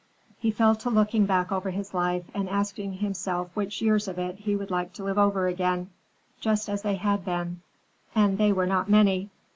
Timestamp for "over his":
1.51-1.93